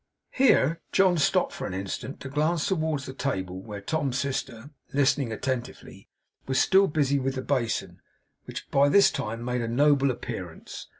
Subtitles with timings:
[0.31, 5.31] Here John stopped for an instant, to glance towards the table, where Tom's sister, listening
[5.31, 6.09] attentively,
[6.47, 8.01] was still busy with the basin,
[8.45, 10.87] which by this time made a noble appearance.